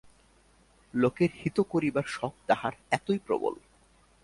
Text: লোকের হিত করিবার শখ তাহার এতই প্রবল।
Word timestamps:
লোকের 0.93 1.31
হিত 1.35 1.57
করিবার 1.69 2.05
শখ 2.07 2.33
তাহার 2.47 2.73
এতই 2.91 3.19
প্রবল। 3.19 3.55